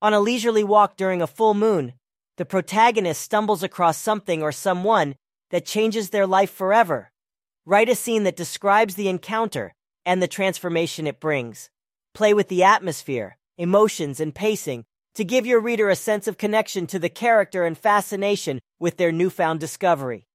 On 0.00 0.14
a 0.14 0.20
leisurely 0.20 0.62
walk 0.62 0.96
during 0.96 1.20
a 1.20 1.26
full 1.26 1.54
moon, 1.54 1.94
the 2.36 2.44
protagonist 2.44 3.20
stumbles 3.20 3.64
across 3.64 3.98
something 3.98 4.42
or 4.42 4.52
someone 4.52 5.16
that 5.50 5.66
changes 5.66 6.10
their 6.10 6.26
life 6.26 6.52
forever. 6.52 7.10
Write 7.66 7.88
a 7.88 7.96
scene 7.96 8.22
that 8.22 8.36
describes 8.36 8.94
the 8.94 9.08
encounter 9.08 9.74
and 10.06 10.22
the 10.22 10.28
transformation 10.28 11.08
it 11.08 11.18
brings. 11.18 11.68
Play 12.14 12.32
with 12.32 12.46
the 12.46 12.62
atmosphere, 12.62 13.38
emotions, 13.56 14.20
and 14.20 14.32
pacing 14.32 14.84
to 15.14 15.24
give 15.24 15.46
your 15.46 15.58
reader 15.58 15.90
a 15.90 15.96
sense 15.96 16.28
of 16.28 16.38
connection 16.38 16.86
to 16.86 17.00
the 17.00 17.08
character 17.08 17.64
and 17.64 17.76
fascination 17.76 18.60
with 18.78 18.98
their 18.98 19.10
newfound 19.10 19.58
discovery. 19.58 20.28